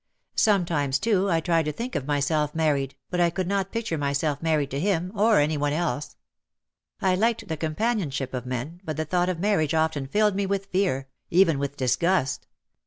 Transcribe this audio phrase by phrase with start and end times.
[0.33, 4.41] Sometimes, too, I tried to think of myself married, but I could not picture myself
[4.41, 6.15] married to him or any one else.
[7.03, 10.47] I liked the com panionship of men, but the thought of marriage often filled me
[10.47, 12.47] with fear, even with disgust.